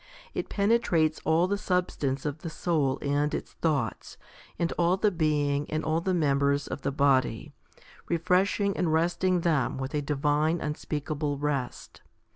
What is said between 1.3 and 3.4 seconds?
the sub stance of the soul and